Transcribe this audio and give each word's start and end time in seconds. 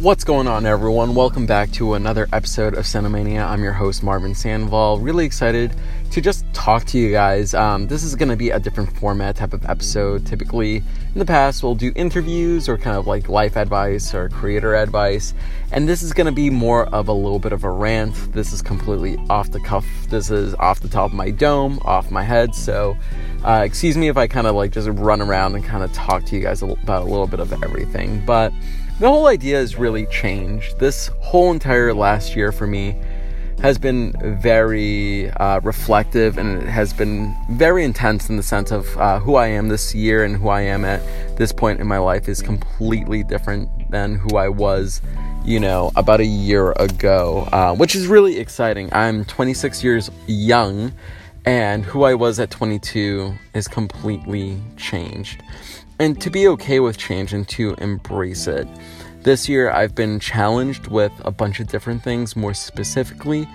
What's 0.00 0.24
going 0.24 0.48
on, 0.48 0.64
everyone? 0.64 1.14
Welcome 1.14 1.44
back 1.44 1.70
to 1.72 1.92
another 1.92 2.26
episode 2.32 2.72
of 2.72 2.86
Cinemania. 2.86 3.46
I'm 3.46 3.62
your 3.62 3.74
host, 3.74 4.02
Marvin 4.02 4.34
Sandoval. 4.34 4.98
Really 4.98 5.26
excited 5.26 5.74
to 6.10 6.22
just 6.22 6.46
talk 6.54 6.86
to 6.86 6.98
you 6.98 7.10
guys. 7.10 7.52
Um, 7.52 7.86
this 7.86 8.02
is 8.02 8.14
going 8.14 8.30
to 8.30 8.36
be 8.36 8.48
a 8.48 8.58
different 8.58 8.96
format 8.96 9.36
type 9.36 9.52
of 9.52 9.62
episode. 9.66 10.24
Typically, 10.24 10.76
in 10.76 11.18
the 11.18 11.26
past, 11.26 11.62
we'll 11.62 11.74
do 11.74 11.92
interviews 11.96 12.66
or 12.66 12.78
kind 12.78 12.96
of 12.96 13.06
like 13.06 13.28
life 13.28 13.56
advice 13.56 14.14
or 14.14 14.30
creator 14.30 14.74
advice. 14.74 15.34
And 15.70 15.86
this 15.86 16.02
is 16.02 16.14
going 16.14 16.28
to 16.28 16.32
be 16.32 16.48
more 16.48 16.86
of 16.86 17.08
a 17.08 17.12
little 17.12 17.38
bit 17.38 17.52
of 17.52 17.64
a 17.64 17.70
rant. 17.70 18.14
This 18.32 18.54
is 18.54 18.62
completely 18.62 19.18
off 19.28 19.50
the 19.50 19.60
cuff. 19.60 19.84
This 20.08 20.30
is 20.30 20.54
off 20.54 20.80
the 20.80 20.88
top 20.88 21.10
of 21.10 21.14
my 21.14 21.30
dome, 21.30 21.78
off 21.84 22.10
my 22.10 22.22
head. 22.22 22.54
So, 22.54 22.96
uh, 23.44 23.64
excuse 23.66 23.98
me 23.98 24.08
if 24.08 24.16
I 24.16 24.26
kind 24.28 24.46
of 24.46 24.54
like 24.54 24.72
just 24.72 24.88
run 24.88 25.20
around 25.20 25.56
and 25.56 25.62
kind 25.62 25.84
of 25.84 25.92
talk 25.92 26.24
to 26.24 26.36
you 26.36 26.40
guys 26.40 26.62
about 26.62 27.02
a 27.02 27.04
little 27.04 27.26
bit 27.26 27.40
of 27.40 27.52
everything. 27.62 28.24
But 28.24 28.54
the 29.00 29.08
whole 29.08 29.28
idea 29.28 29.56
has 29.56 29.76
really 29.76 30.04
changed. 30.06 30.78
This 30.78 31.08
whole 31.20 31.50
entire 31.50 31.94
last 31.94 32.36
year 32.36 32.52
for 32.52 32.66
me 32.66 33.00
has 33.62 33.78
been 33.78 34.12
very 34.42 35.30
uh, 35.30 35.58
reflective 35.60 36.36
and 36.36 36.62
it 36.62 36.68
has 36.68 36.92
been 36.92 37.34
very 37.52 37.82
intense 37.82 38.28
in 38.28 38.36
the 38.36 38.42
sense 38.42 38.70
of 38.70 38.94
uh, 38.98 39.18
who 39.18 39.36
I 39.36 39.46
am 39.46 39.68
this 39.68 39.94
year 39.94 40.22
and 40.22 40.36
who 40.36 40.48
I 40.50 40.60
am 40.60 40.84
at 40.84 41.00
this 41.38 41.50
point 41.50 41.80
in 41.80 41.86
my 41.86 41.96
life 41.96 42.28
is 42.28 42.42
completely 42.42 43.24
different 43.24 43.70
than 43.90 44.16
who 44.16 44.36
I 44.36 44.48
was, 44.48 45.00
you 45.46 45.60
know, 45.60 45.92
about 45.96 46.20
a 46.20 46.26
year 46.26 46.72
ago, 46.72 47.48
uh, 47.52 47.74
which 47.74 47.94
is 47.94 48.06
really 48.06 48.38
exciting. 48.38 48.90
I'm 48.92 49.24
26 49.24 49.82
years 49.82 50.10
young 50.26 50.92
and 51.46 51.86
who 51.86 52.02
I 52.02 52.12
was 52.12 52.38
at 52.38 52.50
22 52.50 53.32
is 53.54 53.66
completely 53.66 54.60
changed 54.76 55.42
and 56.00 56.18
to 56.22 56.30
be 56.30 56.48
okay 56.48 56.80
with 56.80 56.96
change 56.96 57.34
and 57.34 57.46
to 57.46 57.74
embrace 57.74 58.46
it. 58.46 58.66
This 59.22 59.50
year, 59.50 59.70
I've 59.70 59.94
been 59.94 60.18
challenged 60.18 60.86
with 60.88 61.12
a 61.26 61.30
bunch 61.30 61.60
of 61.60 61.68
different 61.68 62.02
things, 62.02 62.34
more 62.34 62.54
specifically, 62.54 63.46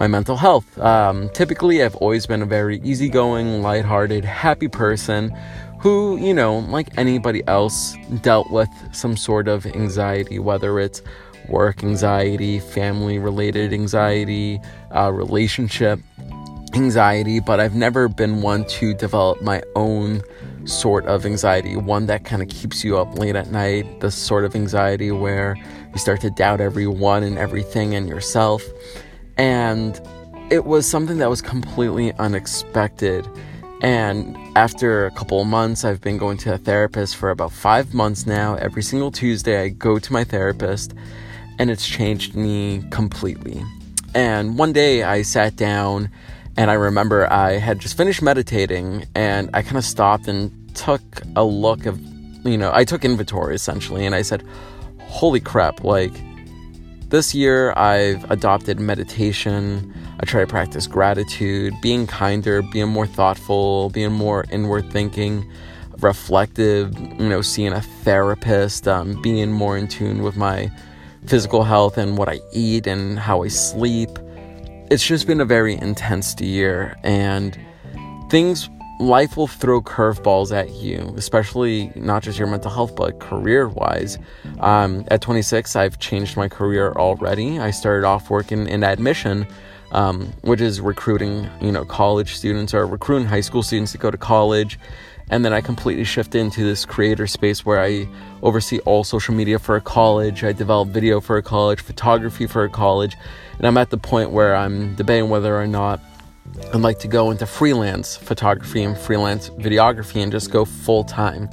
my 0.00 0.06
mental 0.06 0.36
health. 0.36 0.78
Um, 0.78 1.28
typically, 1.34 1.82
I've 1.82 1.94
always 1.96 2.26
been 2.26 2.40
a 2.40 2.46
very 2.46 2.80
easygoing, 2.80 3.60
lighthearted, 3.60 4.24
happy 4.24 4.68
person 4.68 5.36
who, 5.80 6.16
you 6.16 6.32
know, 6.32 6.60
like 6.60 6.88
anybody 6.96 7.42
else, 7.46 7.94
dealt 8.22 8.50
with 8.50 8.70
some 8.92 9.14
sort 9.14 9.46
of 9.46 9.66
anxiety, 9.66 10.38
whether 10.38 10.80
it's 10.80 11.02
work 11.48 11.84
anxiety, 11.84 12.58
family 12.58 13.18
related 13.18 13.74
anxiety, 13.74 14.58
uh, 14.96 15.12
relationship 15.12 16.00
anxiety, 16.74 17.38
but 17.38 17.60
I've 17.60 17.74
never 17.74 18.08
been 18.08 18.40
one 18.40 18.64
to 18.64 18.94
develop 18.94 19.42
my 19.42 19.62
own 19.76 20.22
sort 20.64 21.06
of 21.06 21.26
anxiety, 21.26 21.76
one 21.76 22.06
that 22.06 22.24
kind 22.24 22.42
of 22.42 22.48
keeps 22.48 22.84
you 22.84 22.98
up 22.98 23.18
late 23.18 23.36
at 23.36 23.50
night, 23.50 24.00
the 24.00 24.10
sort 24.10 24.44
of 24.44 24.54
anxiety 24.54 25.10
where 25.10 25.56
you 25.92 25.98
start 25.98 26.20
to 26.20 26.30
doubt 26.30 26.60
everyone 26.60 27.22
and 27.22 27.38
everything 27.38 27.94
and 27.94 28.08
yourself. 28.08 28.62
And 29.36 30.00
it 30.50 30.64
was 30.64 30.86
something 30.86 31.18
that 31.18 31.30
was 31.30 31.42
completely 31.42 32.12
unexpected. 32.14 33.26
And 33.80 34.36
after 34.56 35.06
a 35.06 35.10
couple 35.10 35.40
of 35.40 35.46
months, 35.46 35.84
I've 35.84 36.00
been 36.00 36.18
going 36.18 36.36
to 36.38 36.54
a 36.54 36.58
therapist 36.58 37.16
for 37.16 37.30
about 37.30 37.52
five 37.52 37.94
months 37.94 38.26
now. 38.26 38.54
Every 38.56 38.82
single 38.82 39.10
Tuesday, 39.10 39.62
I 39.62 39.68
go 39.70 39.98
to 39.98 40.12
my 40.12 40.22
therapist, 40.22 40.94
and 41.58 41.70
it's 41.70 41.86
changed 41.86 42.36
me 42.36 42.84
completely. 42.90 43.62
And 44.14 44.58
one 44.58 44.72
day, 44.72 45.02
I 45.02 45.22
sat 45.22 45.56
down 45.56 46.10
and 46.56 46.70
I 46.70 46.74
remember 46.74 47.30
I 47.32 47.52
had 47.52 47.78
just 47.78 47.96
finished 47.96 48.22
meditating 48.22 49.06
and 49.14 49.48
I 49.54 49.62
kind 49.62 49.76
of 49.76 49.84
stopped 49.84 50.28
and 50.28 50.52
took 50.74 51.02
a 51.34 51.44
look 51.44 51.86
of, 51.86 52.00
you 52.44 52.58
know, 52.58 52.70
I 52.74 52.84
took 52.84 53.04
inventory 53.04 53.54
essentially 53.54 54.04
and 54.04 54.14
I 54.14 54.22
said, 54.22 54.44
holy 55.00 55.40
crap, 55.40 55.82
like 55.82 56.12
this 57.08 57.34
year 57.34 57.72
I've 57.76 58.30
adopted 58.30 58.80
meditation. 58.80 59.94
I 60.20 60.26
try 60.26 60.42
to 60.42 60.46
practice 60.46 60.86
gratitude, 60.86 61.74
being 61.80 62.06
kinder, 62.06 62.62
being 62.62 62.88
more 62.88 63.06
thoughtful, 63.06 63.90
being 63.90 64.12
more 64.12 64.44
inward 64.50 64.90
thinking, 64.92 65.50
reflective, 65.98 66.98
you 66.98 67.28
know, 67.28 67.40
seeing 67.40 67.72
a 67.72 67.80
therapist, 67.80 68.86
um, 68.86 69.20
being 69.22 69.50
more 69.50 69.76
in 69.78 69.88
tune 69.88 70.22
with 70.22 70.36
my 70.36 70.70
physical 71.26 71.64
health 71.64 71.96
and 71.96 72.18
what 72.18 72.28
I 72.28 72.40
eat 72.52 72.86
and 72.86 73.18
how 73.18 73.42
I 73.42 73.48
sleep 73.48 74.10
it's 74.90 75.06
just 75.06 75.26
been 75.26 75.40
a 75.40 75.44
very 75.44 75.74
intense 75.74 76.38
year 76.40 76.96
and 77.02 77.58
things 78.30 78.68
life 79.00 79.36
will 79.36 79.48
throw 79.48 79.80
curveballs 79.80 80.52
at 80.52 80.70
you 80.70 81.12
especially 81.16 81.90
not 81.96 82.22
just 82.22 82.38
your 82.38 82.46
mental 82.48 82.70
health 82.70 82.94
but 82.94 83.18
career 83.18 83.68
wise 83.68 84.18
um, 84.60 85.04
at 85.08 85.20
26 85.20 85.74
i've 85.76 85.98
changed 85.98 86.36
my 86.36 86.48
career 86.48 86.92
already. 86.92 87.58
I 87.58 87.70
started 87.70 88.06
off 88.06 88.30
working 88.30 88.68
in 88.68 88.84
admission 88.84 89.46
um, 89.92 90.32
which 90.42 90.60
is 90.60 90.80
recruiting 90.80 91.48
you 91.60 91.70
know 91.70 91.84
college 91.84 92.34
students 92.34 92.74
or 92.74 92.86
recruiting 92.86 93.28
high 93.28 93.40
school 93.40 93.62
students 93.62 93.92
to 93.92 93.98
go 93.98 94.10
to 94.10 94.18
college 94.18 94.78
and 95.30 95.44
then 95.44 95.54
I 95.54 95.62
completely 95.62 96.04
shift 96.04 96.34
into 96.34 96.62
this 96.62 96.84
creator 96.84 97.26
space 97.26 97.64
where 97.64 97.80
I 97.80 98.06
oversee 98.42 98.80
all 98.80 99.02
social 99.02 99.34
media 99.34 99.58
for 99.58 99.76
a 99.76 99.80
college. 99.80 100.44
I 100.44 100.52
develop 100.52 100.90
video 100.90 101.22
for 101.22 101.38
a 101.38 101.42
college, 101.42 101.80
photography 101.80 102.46
for 102.46 102.64
a 102.64 102.68
college. 102.68 103.16
And 103.56 103.66
I'm 103.66 103.78
at 103.78 103.88
the 103.88 103.96
point 103.96 104.30
where 104.30 104.54
I'm 104.54 104.94
debating 104.94 105.30
whether 105.30 105.58
or 105.58 105.66
not 105.66 106.00
I'd 106.74 106.80
like 106.80 106.98
to 106.98 107.08
go 107.08 107.30
into 107.30 107.46
freelance 107.46 108.14
photography 108.14 108.82
and 108.82 108.96
freelance 108.96 109.48
videography 109.50 110.22
and 110.22 110.30
just 110.30 110.50
go 110.50 110.66
full 110.66 111.04
time. 111.04 111.48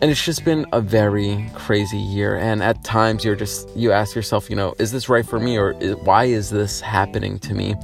And 0.00 0.12
it's 0.12 0.24
just 0.24 0.44
been 0.44 0.64
a 0.72 0.80
very 0.80 1.50
crazy 1.54 1.98
year. 1.98 2.36
And 2.36 2.62
at 2.62 2.84
times 2.84 3.24
you're 3.24 3.34
just, 3.34 3.68
you 3.76 3.90
ask 3.90 4.14
yourself, 4.14 4.48
you 4.48 4.54
know, 4.54 4.74
is 4.78 4.92
this 4.92 5.08
right 5.08 5.26
for 5.26 5.40
me 5.40 5.58
or 5.58 5.74
why 6.04 6.24
is 6.24 6.50
this 6.50 6.80
happening 6.80 7.40
to 7.40 7.54
me? 7.54 7.74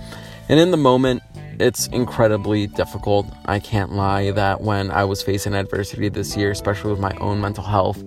And 0.49 0.61
in 0.61 0.71
the 0.71 0.77
moment, 0.77 1.23
it's 1.59 1.89
incredibly 1.89 2.69
difficult. 2.69 3.27
I 3.47 3.59
can't 3.59 3.93
lie 3.93 4.31
that 4.31 4.61
when 4.61 4.93
I 4.93 5.05
was 5.05 5.23
facing 5.23 5.55
adversity 5.55 6.09
this 6.09 6.37
year, 6.37 6.53
especially 6.53 6.91
with 6.91 7.01
my 7.01 7.13
own 7.21 7.41
mental 7.41 7.65
health, 7.65 8.03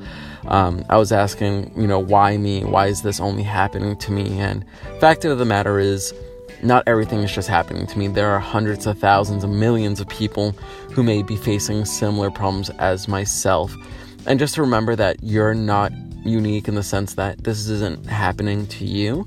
um, 0.47 0.85
I 0.89 0.97
was 0.97 1.11
asking, 1.11 1.73
you 1.79 1.87
know, 1.87 1.99
why 1.99 2.37
me? 2.37 2.63
Why 2.63 2.87
is 2.87 3.01
this 3.01 3.19
only 3.19 3.43
happening 3.43 3.97
to 3.97 4.11
me? 4.11 4.39
And 4.39 4.65
fact 4.99 5.25
of 5.25 5.37
the 5.37 5.45
matter 5.45 5.79
is, 5.79 6.13
not 6.63 6.83
everything 6.87 7.19
is 7.19 7.31
just 7.31 7.47
happening 7.47 7.87
to 7.87 7.97
me. 7.97 8.07
There 8.07 8.29
are 8.29 8.39
hundreds 8.39 8.85
of 8.87 8.97
thousands 8.97 9.43
of 9.43 9.49
millions 9.49 9.99
of 9.99 10.07
people 10.09 10.51
who 10.91 11.03
may 11.03 11.21
be 11.21 11.35
facing 11.35 11.85
similar 11.85 12.31
problems 12.31 12.69
as 12.79 13.07
myself. 13.07 13.75
And 14.25 14.39
just 14.39 14.57
remember 14.57 14.95
that 14.95 15.17
you're 15.21 15.53
not 15.53 15.91
unique 16.25 16.67
in 16.67 16.75
the 16.75 16.83
sense 16.83 17.13
that 17.13 17.43
this 17.43 17.67
isn't 17.69 18.05
happening 18.05 18.67
to 18.67 18.85
you. 18.85 19.25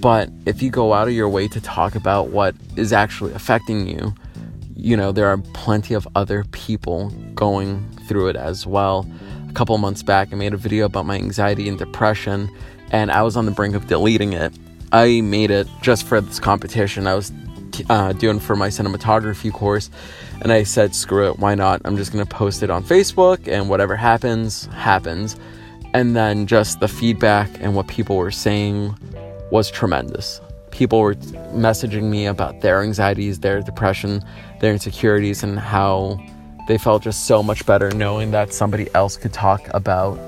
But 0.00 0.30
if 0.46 0.62
you 0.62 0.70
go 0.70 0.92
out 0.92 1.08
of 1.08 1.14
your 1.14 1.28
way 1.28 1.48
to 1.48 1.60
talk 1.60 1.94
about 1.94 2.28
what 2.28 2.54
is 2.76 2.92
actually 2.92 3.32
affecting 3.34 3.86
you, 3.86 4.14
you 4.74 4.96
know, 4.96 5.12
there 5.12 5.28
are 5.28 5.38
plenty 5.54 5.94
of 5.94 6.08
other 6.16 6.44
people 6.50 7.10
going 7.34 7.88
through 8.08 8.28
it 8.28 8.36
as 8.36 8.66
well. 8.66 9.06
A 9.48 9.52
couple 9.52 9.78
months 9.78 10.02
back, 10.02 10.32
I 10.32 10.36
made 10.36 10.54
a 10.54 10.56
video 10.56 10.86
about 10.86 11.06
my 11.06 11.14
anxiety 11.14 11.68
and 11.68 11.78
depression, 11.78 12.50
and 12.90 13.12
I 13.12 13.22
was 13.22 13.36
on 13.36 13.46
the 13.46 13.52
brink 13.52 13.76
of 13.76 13.86
deleting 13.86 14.32
it. 14.32 14.52
I 14.92 15.22
made 15.22 15.50
it 15.50 15.66
just 15.80 16.06
for 16.06 16.20
this 16.20 16.38
competition 16.38 17.06
I 17.06 17.14
was 17.14 17.32
uh, 17.88 18.12
doing 18.12 18.38
for 18.38 18.54
my 18.54 18.68
cinematography 18.68 19.50
course, 19.50 19.88
and 20.42 20.52
I 20.52 20.64
said, 20.64 20.94
screw 20.94 21.30
it, 21.30 21.38
why 21.38 21.54
not? 21.54 21.80
I'm 21.86 21.96
just 21.96 22.12
gonna 22.12 22.26
post 22.26 22.62
it 22.62 22.68
on 22.68 22.84
Facebook, 22.84 23.48
and 23.48 23.70
whatever 23.70 23.96
happens, 23.96 24.66
happens. 24.66 25.36
And 25.94 26.14
then 26.14 26.46
just 26.46 26.80
the 26.80 26.88
feedback 26.88 27.50
and 27.60 27.74
what 27.74 27.86
people 27.86 28.16
were 28.16 28.30
saying 28.30 28.94
was 29.50 29.70
tremendous. 29.70 30.42
People 30.70 31.00
were 31.00 31.14
messaging 31.54 32.04
me 32.04 32.26
about 32.26 32.60
their 32.60 32.82
anxieties, 32.82 33.40
their 33.40 33.62
depression, 33.62 34.22
their 34.60 34.72
insecurities, 34.72 35.42
and 35.42 35.58
how 35.58 36.18
they 36.68 36.76
felt 36.76 37.02
just 37.02 37.26
so 37.26 37.42
much 37.42 37.64
better 37.64 37.90
knowing 37.92 38.30
that 38.32 38.52
somebody 38.52 38.88
else 38.94 39.16
could 39.16 39.32
talk 39.32 39.66
about 39.72 40.18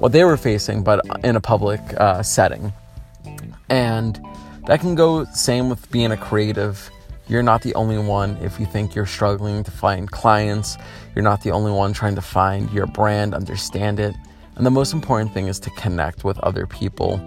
what 0.00 0.10
they 0.10 0.24
were 0.24 0.36
facing, 0.36 0.82
but 0.82 1.04
in 1.24 1.36
a 1.36 1.40
public 1.40 1.80
uh, 1.98 2.22
setting. 2.22 2.72
And 3.68 4.20
that 4.66 4.80
can 4.80 4.94
go 4.94 5.24
same 5.26 5.68
with 5.68 5.90
being 5.90 6.12
a 6.12 6.16
creative. 6.16 6.90
You're 7.28 7.42
not 7.42 7.62
the 7.62 7.74
only 7.74 7.98
one 7.98 8.36
if 8.38 8.58
you 8.58 8.66
think 8.66 8.94
you're 8.94 9.06
struggling 9.06 9.64
to 9.64 9.70
find 9.70 10.10
clients. 10.10 10.78
You're 11.14 11.24
not 11.24 11.42
the 11.42 11.50
only 11.50 11.72
one 11.72 11.92
trying 11.92 12.14
to 12.14 12.22
find 12.22 12.70
your 12.72 12.86
brand, 12.86 13.34
understand 13.34 14.00
it. 14.00 14.14
And 14.56 14.66
the 14.66 14.70
most 14.70 14.92
important 14.92 15.32
thing 15.32 15.46
is 15.46 15.60
to 15.60 15.70
connect 15.70 16.24
with 16.24 16.38
other 16.40 16.66
people 16.66 17.20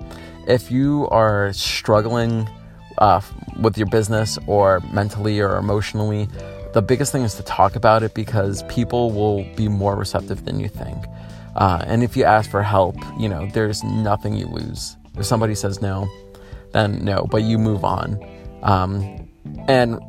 if 0.48 0.72
you 0.72 1.08
are 1.10 1.54
struggling 1.54 2.50
uh, 2.98 3.22
with 3.62 3.78
your 3.78 3.88
business 3.88 4.38
or 4.48 4.82
mentally 4.92 5.40
or 5.40 5.58
emotionally, 5.58 6.28
the 6.74 6.82
biggest 6.82 7.12
thing 7.12 7.24
is 7.24 7.36
to 7.36 7.44
talk 7.44 7.76
about 7.76 8.04
it 8.04 8.14
because 8.14 8.64
people 8.64 9.12
will 9.12 9.44
be 9.56 9.68
more 9.68 9.96
receptive 9.96 10.46
than 10.46 10.60
you 10.60 10.68
think. 10.68 11.06
Uh, 11.56 11.84
and 11.86 12.04
if 12.04 12.16
you 12.16 12.24
ask 12.24 12.50
for 12.50 12.64
help, 12.64 12.96
you 13.20 13.28
know, 13.28 13.48
there's 13.54 13.84
nothing 13.84 14.34
you 14.34 14.48
lose. 14.48 14.96
If 15.18 15.26
somebody 15.26 15.54
says 15.54 15.82
no, 15.82 16.10
then 16.74 17.04
no, 17.04 17.28
but 17.30 17.44
you 17.44 17.58
move 17.58 17.84
on. 17.84 18.20
Um, 18.64 19.28
and 19.68 20.00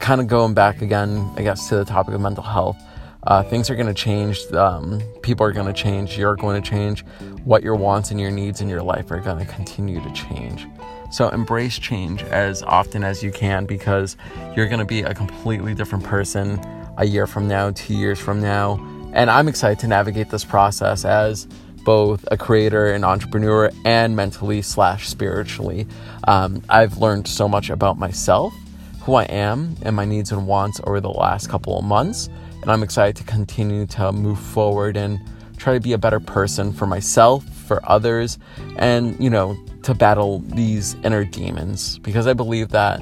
kind 0.00 0.20
of 0.20 0.26
going 0.26 0.54
back 0.54 0.82
again, 0.82 1.30
I 1.36 1.42
guess, 1.42 1.68
to 1.68 1.76
the 1.76 1.84
topic 1.84 2.14
of 2.14 2.20
mental 2.20 2.44
health, 2.44 2.76
Uh, 3.24 3.42
things 3.42 3.68
are 3.68 3.76
going 3.76 3.94
to 3.94 4.02
change. 4.08 4.40
Um, 4.54 4.98
people 5.20 5.44
are 5.44 5.52
going 5.52 5.66
to 5.66 5.74
change. 5.74 6.16
You're 6.16 6.36
going 6.36 6.56
to 6.62 6.66
change. 6.66 7.04
What 7.44 7.62
your 7.62 7.76
wants 7.76 8.10
and 8.10 8.18
your 8.18 8.30
needs 8.30 8.62
in 8.62 8.68
your 8.70 8.80
life 8.80 9.10
are 9.10 9.20
going 9.20 9.38
to 9.46 9.52
continue 9.52 10.00
to 10.00 10.10
change. 10.12 10.66
So 11.10 11.28
embrace 11.28 11.78
change 11.78 12.22
as 12.22 12.62
often 12.62 13.04
as 13.04 13.22
you 13.22 13.30
can 13.30 13.66
because 13.66 14.16
you're 14.56 14.68
going 14.68 14.80
to 14.80 14.86
be 14.86 15.02
a 15.02 15.12
completely 15.12 15.74
different 15.74 16.02
person 16.02 16.58
a 16.96 17.04
year 17.04 17.26
from 17.26 17.46
now, 17.46 17.72
two 17.72 17.92
years 17.92 18.18
from 18.18 18.40
now. 18.40 18.78
And 19.12 19.28
I'm 19.28 19.48
excited 19.48 19.78
to 19.80 19.86
navigate 19.86 20.30
this 20.30 20.44
process 20.44 21.04
as 21.04 21.46
both 21.84 22.24
a 22.30 22.36
creator 22.36 22.92
and 22.92 23.04
entrepreneur 23.04 23.70
and 23.84 24.16
mentally 24.16 24.62
slash 24.62 25.08
spiritually. 25.08 25.86
Um, 26.26 26.62
I've 26.68 26.98
learned 26.98 27.26
so 27.26 27.48
much 27.48 27.70
about 27.70 27.98
myself, 27.98 28.54
who 29.02 29.14
I 29.14 29.24
am, 29.24 29.76
and 29.82 29.96
my 29.96 30.04
needs 30.04 30.32
and 30.32 30.46
wants 30.46 30.80
over 30.84 31.00
the 31.00 31.10
last 31.10 31.48
couple 31.48 31.78
of 31.78 31.84
months. 31.84 32.28
And 32.62 32.70
I'm 32.70 32.82
excited 32.82 33.16
to 33.16 33.24
continue 33.24 33.86
to 33.86 34.12
move 34.12 34.38
forward 34.38 34.96
and 34.96 35.18
try 35.56 35.74
to 35.74 35.80
be 35.80 35.92
a 35.92 35.98
better 35.98 36.20
person 36.20 36.72
for 36.72 36.86
myself, 36.86 37.44
for 37.66 37.80
others, 37.88 38.38
and, 38.76 39.18
you 39.22 39.30
know, 39.30 39.56
to 39.82 39.94
battle 39.94 40.40
these 40.40 40.94
inner 41.04 41.24
demons 41.24 41.98
because 42.00 42.26
I 42.26 42.34
believe 42.34 42.68
that 42.70 43.00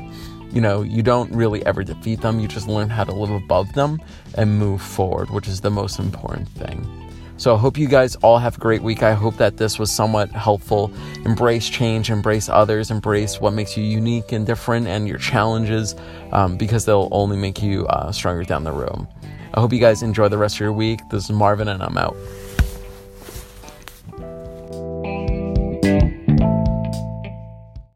you 0.51 0.61
know, 0.61 0.83
you 0.83 1.03
don't 1.03 1.31
really 1.33 1.65
ever 1.67 1.85
defeat 1.85 2.21
them, 2.21 2.41
you 2.41 2.49
just 2.49 2.69
learn 2.69 2.89
how 2.89 3.05
to 3.05 3.13
live 3.13 3.31
above 3.31 3.73
them 3.75 4.01
and 4.35 4.59
move 4.59 4.81
forward, 4.81 5.31
which 5.31 5.47
is 5.47 5.61
the 5.61 5.71
most 5.71 5.99
important 5.99 6.49
thing. 6.49 7.08
So 7.39 7.55
I 7.55 7.59
hope 7.59 7.79
you 7.79 7.87
guys 7.87 8.17
all 8.17 8.39
have 8.39 8.57
a 8.57 8.61
great 8.61 8.83
week. 8.83 9.05
I 9.05 9.13
hope 9.13 9.37
that 9.37 9.59
this 9.59 9.79
was 9.79 9.93
somewhat 9.93 10.29
helpful. 10.33 10.93
Embrace 11.25 11.69
change, 11.69 12.11
embrace 12.11 12.49
others, 12.49 12.91
embrace 12.91 13.41
what 13.41 13.53
makes 13.53 13.77
you 13.77 13.85
unique 13.85 14.33
and 14.33 14.45
different 14.45 14.89
and 14.89 15.07
your 15.07 15.19
challenges 15.19 15.95
um, 16.33 16.57
because 16.57 16.85
they'll 16.85 17.09
only 17.13 17.37
make 17.37 17.63
you 17.63 17.87
uh, 17.87 18.11
stronger 18.11 18.43
down 18.43 18.65
the 18.65 18.73
road. 18.73 19.07
I 19.55 19.61
hope 19.61 19.73
you 19.73 19.79
guys 19.79 20.03
enjoy 20.03 20.27
the 20.29 20.37
rest 20.37 20.57
of 20.57 20.61
your 20.61 20.73
week. 20.73 20.99
This 21.11 21.25
is 21.25 21.31
Marvin, 21.31 21.69
and 21.69 21.81
I'm 21.81 21.97
out. 21.97 22.17